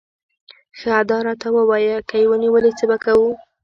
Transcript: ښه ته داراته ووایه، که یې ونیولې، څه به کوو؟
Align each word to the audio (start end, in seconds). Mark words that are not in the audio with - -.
ښه 0.79 0.93
ته 0.99 1.07
داراته 1.09 1.49
ووایه، 1.53 1.97
که 2.09 2.15
یې 2.21 2.25
ونیولې، 2.29 2.71
څه 2.79 2.83
به 2.89 2.97
کوو؟ 3.03 3.29